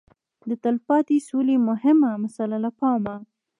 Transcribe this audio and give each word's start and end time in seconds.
د 0.49 0.51
تلپاتې 0.63 1.17
سولې 1.29 1.55
مهمه 1.67 2.09
مساله 2.23 2.57
له 2.65 2.71
پامه 2.79 3.15